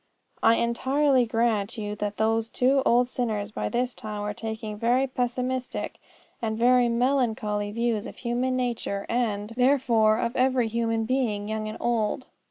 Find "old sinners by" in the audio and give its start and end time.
2.87-3.69